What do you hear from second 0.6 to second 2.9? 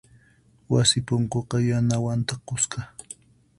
Wasi punkuqa yanawan takusqa.